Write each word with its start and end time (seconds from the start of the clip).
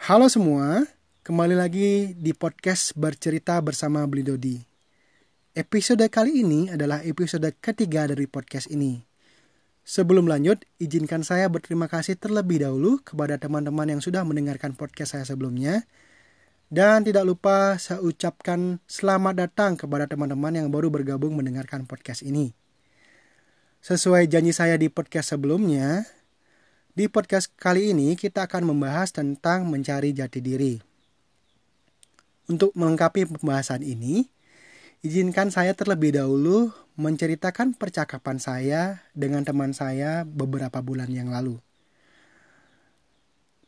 Halo 0.00 0.32
semua, 0.32 0.88
kembali 1.28 1.60
lagi 1.60 2.16
di 2.16 2.32
podcast 2.32 2.96
bercerita 2.96 3.60
bersama 3.60 4.00
Beli 4.08 4.24
Dodi. 4.24 4.56
Episode 5.52 6.08
kali 6.08 6.40
ini 6.40 6.72
adalah 6.72 7.04
episode 7.04 7.44
ketiga 7.60 8.08
dari 8.08 8.24
podcast 8.24 8.72
ini. 8.72 9.04
Sebelum 9.84 10.24
lanjut, 10.24 10.64
izinkan 10.80 11.20
saya 11.20 11.52
berterima 11.52 11.84
kasih 11.84 12.16
terlebih 12.16 12.64
dahulu 12.64 13.04
kepada 13.04 13.36
teman-teman 13.36 13.92
yang 13.92 14.00
sudah 14.00 14.24
mendengarkan 14.24 14.72
podcast 14.72 15.20
saya 15.20 15.28
sebelumnya. 15.28 15.84
Dan 16.72 17.04
tidak 17.04 17.28
lupa 17.28 17.76
saya 17.76 18.00
ucapkan 18.00 18.80
selamat 18.88 19.36
datang 19.36 19.76
kepada 19.76 20.08
teman-teman 20.08 20.64
yang 20.64 20.72
baru 20.72 20.88
bergabung 20.88 21.36
mendengarkan 21.36 21.84
podcast 21.84 22.24
ini. 22.24 22.56
Sesuai 23.84 24.32
janji 24.32 24.56
saya 24.56 24.80
di 24.80 24.88
podcast 24.88 25.36
sebelumnya, 25.36 26.08
di 27.00 27.08
podcast 27.08 27.48
kali 27.56 27.96
ini 27.96 28.12
kita 28.12 28.44
akan 28.44 28.76
membahas 28.76 29.08
tentang 29.08 29.64
mencari 29.64 30.12
jati 30.12 30.44
diri. 30.44 30.76
Untuk 32.44 32.76
melengkapi 32.76 33.24
pembahasan 33.24 33.80
ini, 33.80 34.28
izinkan 35.00 35.48
saya 35.48 35.72
terlebih 35.72 36.12
dahulu 36.12 36.68
menceritakan 37.00 37.72
percakapan 37.72 38.36
saya 38.36 39.00
dengan 39.16 39.48
teman 39.48 39.72
saya 39.72 40.28
beberapa 40.28 40.84
bulan 40.84 41.08
yang 41.08 41.32
lalu. 41.32 41.56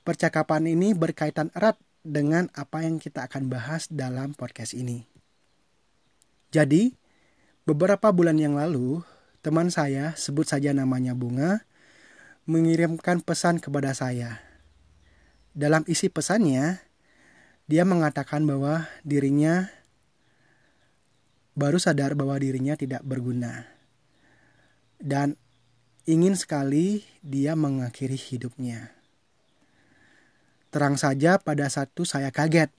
Percakapan 0.05 0.69
ini 0.69 0.93
berkaitan 0.93 1.49
erat 1.57 1.81
dengan 2.05 2.53
apa 2.53 2.85
yang 2.85 3.01
kita 3.01 3.25
akan 3.33 3.49
bahas 3.49 3.89
dalam 3.89 4.37
podcast 4.37 4.77
ini. 4.77 5.09
Jadi, 6.53 6.93
beberapa 7.65 8.13
bulan 8.13 8.37
yang 8.37 8.61
lalu, 8.61 9.01
teman 9.41 9.73
saya, 9.73 10.13
sebut 10.21 10.45
saja 10.45 10.77
namanya 10.77 11.17
Bunga, 11.17 11.65
mengirimkan 12.45 13.23
pesan 13.23 13.63
kepada 13.63 13.95
saya. 13.95 14.43
Dalam 15.55 15.87
isi 15.87 16.11
pesannya, 16.11 16.83
dia 17.71 17.87
mengatakan 17.87 18.43
bahwa 18.43 18.91
dirinya 19.07 19.71
baru 21.53 21.77
sadar 21.79 22.17
bahwa 22.17 22.35
dirinya 22.41 22.75
tidak 22.75 23.05
berguna. 23.05 23.69
Dan 24.99 25.37
ingin 26.09 26.35
sekali 26.35 27.07
dia 27.23 27.55
mengakhiri 27.55 28.17
hidupnya. 28.19 28.91
Terang 30.73 30.97
saja 30.97 31.37
pada 31.37 31.69
satu 31.69 32.09
saya 32.09 32.33
kaget. 32.33 32.73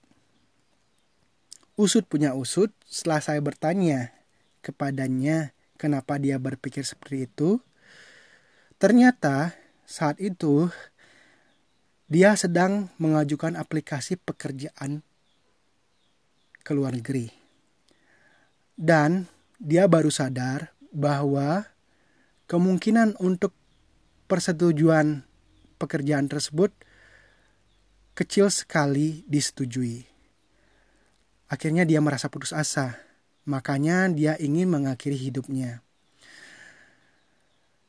Usut 1.78 2.06
punya 2.06 2.34
usut 2.34 2.70
setelah 2.86 3.22
saya 3.22 3.40
bertanya 3.42 4.14
kepadanya 4.62 5.54
kenapa 5.78 6.18
dia 6.18 6.38
berpikir 6.38 6.86
seperti 6.86 7.26
itu, 7.30 7.62
Ternyata 8.84 9.56
saat 9.88 10.20
itu 10.20 10.68
dia 12.04 12.36
sedang 12.36 12.92
mengajukan 13.00 13.56
aplikasi 13.56 14.20
pekerjaan 14.20 15.00
ke 16.60 16.70
luar 16.76 16.92
negeri. 16.92 17.32
Dan 18.76 19.24
dia 19.56 19.88
baru 19.88 20.12
sadar 20.12 20.76
bahwa 20.92 21.64
kemungkinan 22.44 23.16
untuk 23.24 23.56
persetujuan 24.28 25.24
pekerjaan 25.80 26.28
tersebut 26.28 26.68
kecil 28.12 28.52
sekali 28.52 29.24
disetujui. 29.24 30.04
Akhirnya 31.48 31.88
dia 31.88 32.04
merasa 32.04 32.28
putus 32.28 32.52
asa, 32.52 33.00
makanya 33.48 34.12
dia 34.12 34.36
ingin 34.36 34.68
mengakhiri 34.68 35.16
hidupnya. 35.16 35.80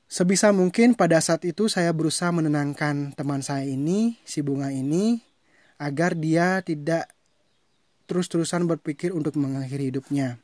Sebisa 0.06 0.54
mungkin 0.54 0.94
pada 0.94 1.18
saat 1.18 1.42
itu 1.50 1.66
saya 1.66 1.90
berusaha 1.90 2.30
menenangkan 2.30 3.18
teman 3.18 3.42
saya 3.42 3.66
ini, 3.66 4.22
si 4.22 4.46
bunga 4.46 4.70
ini, 4.70 5.18
agar 5.82 6.14
dia 6.14 6.62
tidak 6.62 7.10
terus-terusan 8.06 8.70
berpikir 8.70 9.10
untuk 9.10 9.34
mengakhiri 9.42 9.90
hidupnya. 9.90 10.38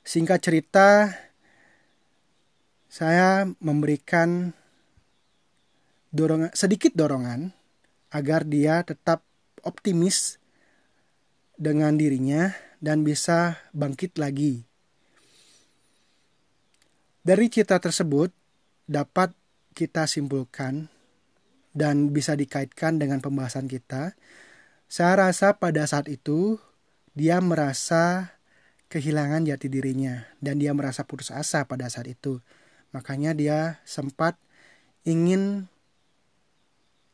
Singkat 0.00 0.40
cerita, 0.40 1.12
saya 2.88 3.44
memberikan 3.60 4.56
dorongan, 6.08 6.56
sedikit 6.56 6.96
dorongan 6.96 7.52
agar 8.08 8.48
dia 8.48 8.80
tetap 8.80 9.20
optimis 9.60 10.40
dengan 11.60 12.00
dirinya 12.00 12.56
dan 12.80 13.04
bisa 13.04 13.60
bangkit 13.76 14.16
lagi 14.16 14.71
dari 17.22 17.46
cerita 17.46 17.78
tersebut 17.78 18.34
dapat 18.90 19.30
kita 19.72 20.10
simpulkan 20.10 20.90
dan 21.72 22.12
bisa 22.12 22.36
dikaitkan 22.36 23.00
dengan 23.00 23.22
pembahasan 23.22 23.70
kita. 23.70 24.12
Saya 24.90 25.16
rasa 25.16 25.56
pada 25.56 25.88
saat 25.88 26.10
itu 26.10 26.60
dia 27.16 27.40
merasa 27.40 28.36
kehilangan 28.92 29.48
jati 29.48 29.72
dirinya 29.72 30.28
dan 30.44 30.60
dia 30.60 30.76
merasa 30.76 31.08
putus 31.08 31.32
asa 31.32 31.64
pada 31.64 31.88
saat 31.88 32.12
itu. 32.12 32.44
Makanya 32.92 33.32
dia 33.32 33.80
sempat 33.88 34.36
ingin 35.08 35.72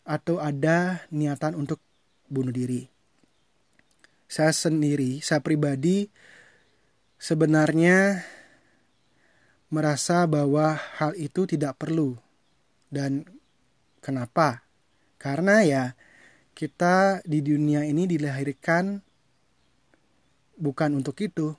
atau 0.02 0.42
ada 0.42 1.06
niatan 1.14 1.54
untuk 1.54 1.78
bunuh 2.26 2.50
diri. 2.50 2.90
Saya 4.26 4.50
sendiri, 4.50 5.22
saya 5.22 5.38
pribadi 5.38 6.10
sebenarnya 7.22 8.26
merasa 9.68 10.24
bahwa 10.24 10.76
hal 11.00 11.12
itu 11.16 11.44
tidak 11.44 11.76
perlu. 11.80 12.16
Dan 12.88 13.24
kenapa? 14.00 14.64
Karena 15.20 15.60
ya 15.64 15.84
kita 16.56 17.20
di 17.22 17.44
dunia 17.44 17.84
ini 17.84 18.08
dilahirkan 18.08 19.04
bukan 20.58 20.90
untuk 20.98 21.16
itu. 21.20 21.54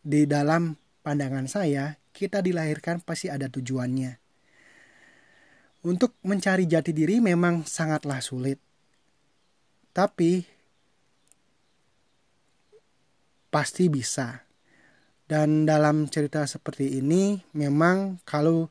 Di 0.00 0.24
dalam 0.24 0.80
pandangan 1.04 1.44
saya, 1.44 2.00
kita 2.16 2.40
dilahirkan 2.40 3.04
pasti 3.04 3.28
ada 3.28 3.52
tujuannya. 3.52 4.16
Untuk 5.80 6.16
mencari 6.24 6.68
jati 6.68 6.92
diri 6.92 7.20
memang 7.20 7.64
sangatlah 7.64 8.20
sulit. 8.20 8.60
Tapi 9.90 10.44
pasti 13.50 13.90
bisa 13.90 14.49
dan 15.30 15.62
dalam 15.62 16.10
cerita 16.10 16.42
seperti 16.42 16.98
ini 16.98 17.38
memang 17.54 18.18
kalau 18.26 18.66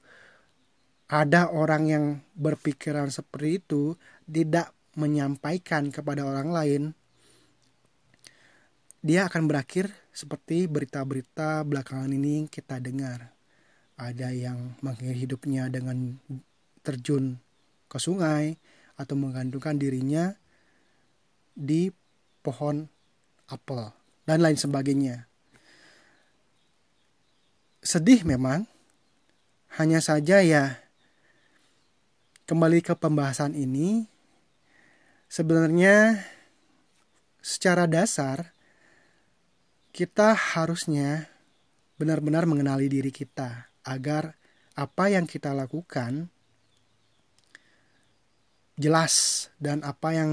ada 1.08 1.48
orang 1.48 1.84
yang 1.88 2.06
berpikiran 2.36 3.08
seperti 3.08 3.64
itu 3.64 3.96
tidak 4.28 4.76
menyampaikan 5.00 5.88
kepada 5.88 6.28
orang 6.28 6.52
lain 6.52 6.84
dia 9.00 9.32
akan 9.32 9.48
berakhir 9.48 9.88
seperti 10.12 10.68
berita-berita 10.68 11.64
belakangan 11.64 12.12
ini 12.12 12.52
kita 12.52 12.84
dengar. 12.84 13.32
Ada 13.96 14.36
yang 14.36 14.76
mengakhiri 14.84 15.24
hidupnya 15.24 15.72
dengan 15.72 16.20
terjun 16.84 17.40
ke 17.88 17.96
sungai 17.96 18.60
atau 19.00 19.16
menggantungkan 19.16 19.80
dirinya 19.80 20.36
di 21.56 21.92
pohon 22.44 22.92
apel 23.48 23.92
dan 24.28 24.44
lain 24.44 24.60
sebagainya 24.60 25.28
sedih 27.90 28.22
memang. 28.22 28.70
Hanya 29.82 29.98
saja 30.02 30.46
ya 30.46 30.78
kembali 32.46 32.86
ke 32.86 32.94
pembahasan 32.98 33.54
ini 33.54 34.10
sebenarnya 35.30 36.26
secara 37.42 37.86
dasar 37.86 38.54
kita 39.94 40.34
harusnya 40.34 41.30
benar-benar 42.02 42.50
mengenali 42.50 42.90
diri 42.90 43.14
kita 43.14 43.70
agar 43.86 44.34
apa 44.74 45.14
yang 45.14 45.30
kita 45.30 45.54
lakukan 45.54 46.34
jelas 48.74 49.48
dan 49.62 49.86
apa 49.86 50.18
yang 50.18 50.32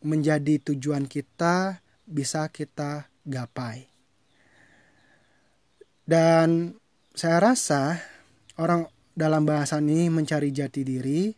menjadi 0.00 0.72
tujuan 0.72 1.04
kita 1.04 1.84
bisa 2.08 2.48
kita 2.48 3.12
gapai. 3.28 3.93
Dan 6.04 6.76
saya 7.16 7.40
rasa 7.40 7.96
orang 8.60 8.84
dalam 9.16 9.48
bahasa 9.48 9.80
ini 9.80 10.12
mencari 10.12 10.52
jati 10.52 10.84
diri 10.84 11.32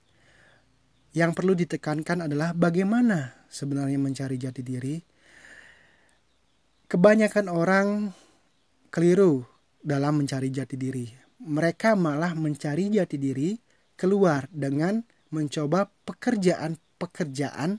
yang 1.14 1.30
perlu 1.30 1.54
ditekankan 1.54 2.26
adalah 2.26 2.50
bagaimana 2.50 3.46
sebenarnya 3.46 3.94
mencari 4.02 4.36
jati 4.36 4.66
diri. 4.66 4.98
Kebanyakan 6.90 7.46
orang 7.46 8.10
keliru 8.90 9.46
dalam 9.78 10.18
mencari 10.18 10.50
jati 10.50 10.74
diri. 10.74 11.06
Mereka 11.46 11.94
malah 11.94 12.34
mencari 12.34 12.90
jati 12.90 13.22
diri 13.22 13.54
keluar 13.94 14.50
dengan 14.50 14.98
mencoba 15.30 15.86
pekerjaan-pekerjaan 15.86 17.78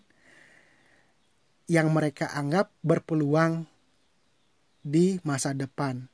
yang 1.68 1.88
mereka 1.92 2.32
anggap 2.32 2.72
berpeluang 2.80 3.68
di 4.88 5.20
masa 5.28 5.52
depan 5.52 6.08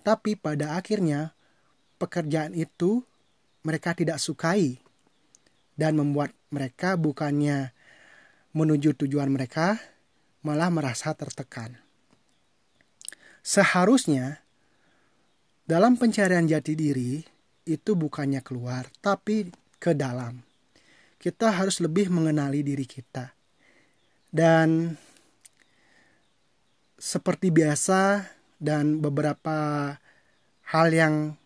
tapi 0.00 0.34
pada 0.34 0.80
akhirnya 0.80 1.36
pekerjaan 2.00 2.56
itu 2.56 3.04
mereka 3.60 3.92
tidak 3.92 4.16
sukai 4.16 4.80
dan 5.76 5.96
membuat 5.96 6.32
mereka 6.48 6.96
bukannya 6.96 7.72
menuju 8.56 8.96
tujuan 9.04 9.30
mereka, 9.30 9.78
malah 10.42 10.72
merasa 10.72 11.14
tertekan. 11.14 11.78
Seharusnya 13.40 14.42
dalam 15.64 15.96
pencarian 15.96 16.44
jati 16.44 16.74
diri 16.74 17.22
itu 17.64 17.94
bukannya 17.94 18.42
keluar, 18.42 18.90
tapi 19.00 19.48
ke 19.78 19.94
dalam. 19.94 20.42
Kita 21.20 21.52
harus 21.52 21.84
lebih 21.84 22.08
mengenali 22.08 22.64
diri 22.64 22.88
kita. 22.88 23.32
Dan 24.30 24.96
seperti 26.96 27.48
biasa 27.52 28.24
dan 28.60 29.00
beberapa 29.00 29.96
hal 30.68 30.88
yang 30.92 31.40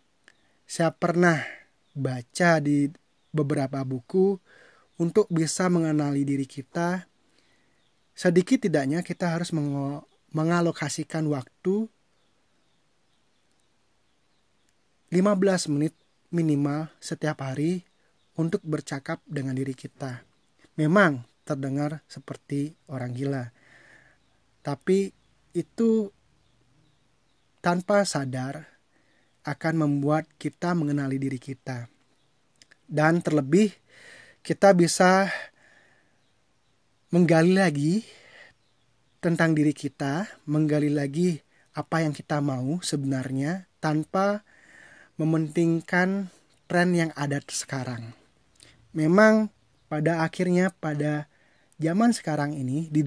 saya 0.67 0.91
pernah 0.91 1.41
baca 1.95 2.59
di 2.59 2.91
beberapa 3.31 3.87
buku 3.87 4.37
untuk 4.99 5.31
bisa 5.31 5.71
mengenali 5.71 6.27
diri 6.27 6.45
kita, 6.45 7.07
sedikit 8.15 8.67
tidaknya 8.67 9.07
kita 9.07 9.31
harus 9.31 9.55
mengalokasikan 10.35 11.27
waktu 11.31 11.87
15 15.15 15.71
menit 15.71 15.95
minimal 16.35 16.91
setiap 16.99 17.47
hari 17.47 17.87
untuk 18.35 18.59
bercakap 18.67 19.23
dengan 19.31 19.55
diri 19.55 19.71
kita. 19.71 20.27
Memang 20.75 21.23
terdengar 21.47 22.03
seperti 22.11 22.75
orang 22.91 23.15
gila. 23.15 23.55
Tapi 24.67 25.15
itu 25.55 26.11
tanpa 27.65 28.05
sadar 28.05 28.69
akan 29.41 29.75
membuat 29.89 30.29
kita 30.37 30.77
mengenali 30.77 31.17
diri 31.17 31.41
kita. 31.41 31.89
Dan 32.85 33.25
terlebih 33.25 33.73
kita 34.45 34.77
bisa 34.77 35.33
menggali 37.09 37.57
lagi 37.57 38.05
tentang 39.25 39.57
diri 39.57 39.73
kita, 39.73 40.29
menggali 40.45 40.93
lagi 40.93 41.41
apa 41.73 42.05
yang 42.05 42.13
kita 42.13 42.45
mau 42.45 42.85
sebenarnya 42.85 43.65
tanpa 43.81 44.45
mementingkan 45.17 46.29
tren 46.69 46.93
yang 46.93 47.17
ada 47.17 47.41
sekarang. 47.49 48.13
Memang 48.93 49.49
pada 49.89 50.21
akhirnya 50.21 50.69
pada 50.69 51.33
zaman 51.81 52.13
sekarang 52.13 52.53
ini 52.53 52.93
di, 52.93 53.01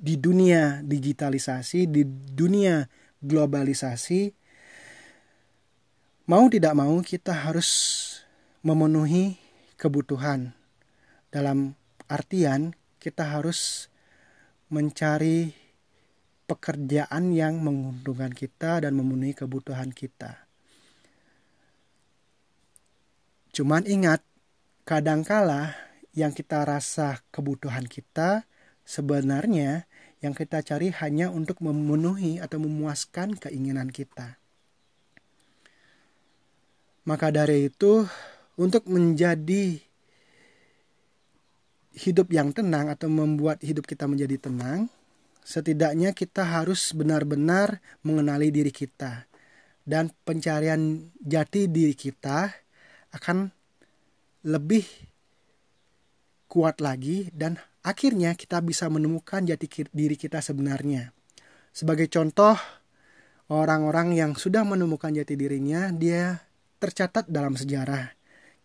di 0.00 0.14
dunia 0.16 0.80
digitalisasi, 0.80 1.84
di 1.84 2.08
dunia 2.32 2.88
globalisasi, 3.24 4.34
mau 6.28 6.46
tidak 6.46 6.74
mau 6.76 6.98
kita 7.00 7.32
harus 7.32 7.70
memenuhi 8.60 9.38
kebutuhan 9.78 10.52
dalam 11.32 11.78
artian 12.08 12.74
kita 12.98 13.38
harus 13.38 13.88
mencari 14.68 15.54
pekerjaan 16.48 17.32
yang 17.32 17.60
menguntungkan 17.60 18.32
kita 18.32 18.84
dan 18.84 18.96
memenuhi 18.96 19.36
kebutuhan 19.36 19.92
kita. 19.92 20.48
Cuman 23.52 23.84
ingat, 23.88 24.22
kadangkala 24.84 25.76
yang 26.16 26.32
kita 26.32 26.64
rasa 26.64 27.20
kebutuhan 27.32 27.84
kita 27.88 28.48
sebenarnya 28.84 29.87
yang 30.18 30.34
kita 30.34 30.62
cari 30.66 30.90
hanya 30.98 31.30
untuk 31.30 31.62
memenuhi 31.62 32.42
atau 32.42 32.58
memuaskan 32.58 33.38
keinginan 33.38 33.90
kita. 33.94 34.38
Maka 37.06 37.32
dari 37.32 37.70
itu, 37.72 38.04
untuk 38.58 38.84
menjadi 38.90 39.80
hidup 41.98 42.28
yang 42.30 42.52
tenang 42.52 42.92
atau 42.92 43.08
membuat 43.08 43.62
hidup 43.64 43.88
kita 43.88 44.04
menjadi 44.04 44.36
tenang, 44.36 44.92
setidaknya 45.40 46.12
kita 46.12 46.44
harus 46.44 46.92
benar-benar 46.92 47.80
mengenali 48.04 48.52
diri 48.52 48.68
kita. 48.74 49.24
Dan 49.88 50.12
pencarian 50.26 51.08
jati 51.16 51.64
diri 51.64 51.96
kita 51.96 52.52
akan 53.16 53.48
lebih 54.44 54.84
kuat 56.44 56.84
lagi 56.84 57.32
dan 57.32 57.56
akhirnya 57.88 58.36
kita 58.36 58.60
bisa 58.60 58.92
menemukan 58.92 59.48
jati 59.48 59.88
diri 59.88 60.20
kita 60.20 60.44
sebenarnya. 60.44 61.16
Sebagai 61.72 62.12
contoh, 62.12 62.52
orang-orang 63.48 64.12
yang 64.12 64.36
sudah 64.36 64.60
menemukan 64.68 65.16
jati 65.16 65.40
dirinya, 65.40 65.88
dia 65.88 66.44
tercatat 66.76 67.32
dalam 67.32 67.56
sejarah. 67.56 68.12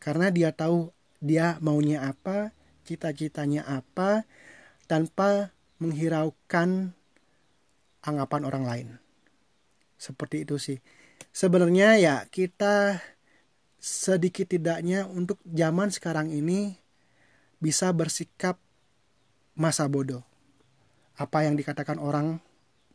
Karena 0.04 0.28
dia 0.28 0.52
tahu 0.52 0.92
dia 1.24 1.56
maunya 1.64 2.04
apa, 2.04 2.52
cita-citanya 2.84 3.64
apa 3.64 4.28
tanpa 4.92 5.56
menghiraukan 5.80 6.92
anggapan 8.04 8.42
orang 8.44 8.64
lain. 8.68 8.88
Seperti 9.96 10.44
itu 10.44 10.60
sih. 10.60 10.84
Sebenarnya 11.32 11.96
ya 11.96 12.16
kita 12.28 13.00
sedikit 13.80 14.52
tidaknya 14.52 15.08
untuk 15.08 15.40
zaman 15.48 15.92
sekarang 15.96 16.28
ini 16.28 16.76
bisa 17.64 17.96
bersikap 17.96 18.60
masa 19.54 19.86
bodoh. 19.90 20.26
Apa 21.18 21.46
yang 21.46 21.54
dikatakan 21.54 22.02
orang 22.02 22.42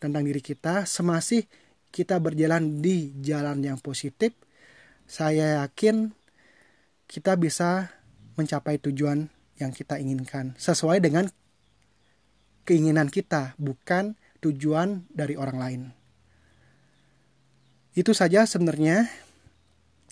tentang 0.03 0.27
diri 0.27 0.43
kita 0.43 0.87
semasih 0.87 1.47
kita 1.89 2.21
berjalan 2.21 2.85
di 2.85 3.15
jalan 3.23 3.65
yang 3.65 3.79
positif, 3.81 4.37
saya 5.09 5.65
yakin 5.65 6.13
kita 7.09 7.35
bisa 7.41 7.89
mencapai 8.37 8.77
tujuan 8.79 9.27
yang 9.59 9.73
kita 9.75 9.99
inginkan 9.99 10.55
sesuai 10.61 11.03
dengan 11.03 11.27
keinginan 12.69 13.09
kita, 13.09 13.57
bukan 13.57 14.15
tujuan 14.45 15.09
dari 15.11 15.35
orang 15.35 15.59
lain. 15.59 15.83
Itu 17.97 18.15
saja 18.15 18.47
sebenarnya 18.47 19.09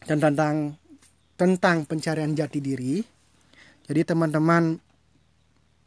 tentang 0.02 0.74
tentang 1.36 1.76
pencarian 1.84 2.32
jati 2.34 2.58
diri. 2.58 3.04
Jadi 3.86 4.02
teman-teman 4.02 4.82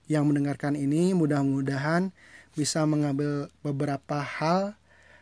yang 0.10 0.26
mendengarkan 0.26 0.74
ini 0.74 1.14
mudah-mudahan 1.14 2.10
bisa 2.58 2.82
mengambil 2.90 3.54
beberapa 3.62 4.20
hal 4.26 4.74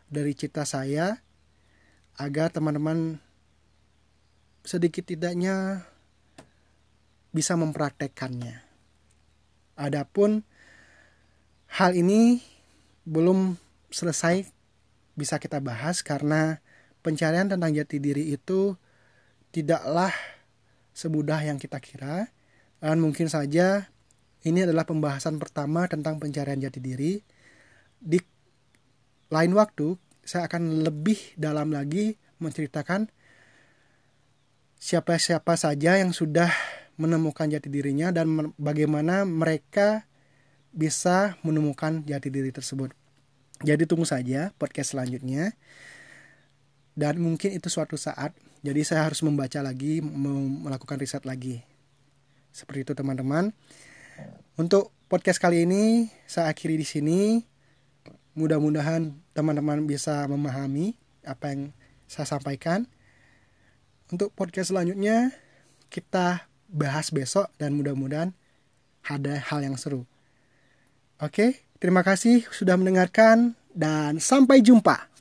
dari 0.07 0.31
cerita 0.31 0.63
saya 0.63 1.19
agar 2.15 2.49
teman-teman 2.49 3.19
sedikit 4.63 5.03
tidaknya 5.03 5.83
bisa 7.35 7.59
mempraktekkannya. 7.59 8.63
Adapun 9.77 10.41
hal 11.67 11.93
ini 11.93 12.39
belum 13.03 13.59
selesai 13.91 14.47
bisa 15.13 15.35
kita 15.37 15.59
bahas 15.59 15.99
karena 15.99 16.63
pencarian 17.03 17.51
tentang 17.51 17.75
jati 17.75 17.99
diri 17.99 18.31
itu 18.31 18.73
tidaklah 19.51 20.15
semudah 20.95 21.43
yang 21.43 21.59
kita 21.59 21.77
kira 21.77 22.31
dan 22.79 22.97
mungkin 22.97 23.29
saja 23.29 23.91
ini 24.47 24.63
adalah 24.63 24.87
pembahasan 24.87 25.35
pertama 25.35 25.83
tentang 25.91 26.17
pencarian 26.17 26.57
jati 26.57 26.79
diri. 26.79 27.19
Di 27.99 28.17
lain 29.27 29.51
waktu 29.51 29.99
saya 30.23 30.47
akan 30.47 30.87
lebih 30.87 31.35
dalam 31.35 31.75
lagi 31.75 32.15
menceritakan 32.39 33.11
siapa-siapa 34.79 35.57
saja 35.59 35.99
yang 35.99 36.15
sudah 36.15 36.47
menemukan 36.95 37.51
jati 37.51 37.67
dirinya 37.69 38.09
dan 38.09 38.53
bagaimana 38.57 39.27
mereka 39.27 40.07
bisa 40.73 41.37
menemukan 41.41 42.05
jati 42.05 42.29
diri 42.29 42.49
tersebut. 42.53 42.93
Jadi 43.65 43.89
tunggu 43.89 44.05
saja 44.05 44.53
podcast 44.55 44.93
selanjutnya. 44.93 45.57
Dan 46.97 47.21
mungkin 47.21 47.53
itu 47.53 47.69
suatu 47.69 47.97
saat. 47.97 48.33
Jadi 48.65 48.81
saya 48.81 49.05
harus 49.05 49.21
membaca 49.21 49.61
lagi, 49.61 50.01
melakukan 50.01 50.97
riset 50.97 51.25
lagi. 51.29 51.61
Seperti 52.49 52.89
itu 52.89 52.93
teman-teman. 52.97 53.53
Untuk 54.57 54.89
podcast 55.05 55.37
kali 55.37 55.69
ini 55.69 56.09
saya 56.25 56.49
akhiri 56.49 56.77
di 56.77 56.87
sini. 56.87 57.21
Mudah-mudahan 58.37 59.13
teman-teman 59.33 59.85
bisa 59.85 60.25
memahami 60.29 60.97
apa 61.25 61.53
yang 61.53 61.61
saya 62.05 62.25
sampaikan. 62.25 62.85
Untuk 64.07 64.33
podcast 64.33 64.71
selanjutnya 64.73 65.35
kita 65.89 66.47
bahas 66.69 67.09
besok 67.09 67.49
dan 67.57 67.75
mudah-mudahan 67.75 68.35
ada 69.07 69.39
hal 69.39 69.63
yang 69.63 69.79
seru. 69.79 70.03
Oke, 71.17 71.65
terima 71.81 72.05
kasih 72.05 72.45
sudah 72.53 72.77
mendengarkan 72.77 73.57
dan 73.73 74.21
sampai 74.21 74.61
jumpa. 74.61 75.16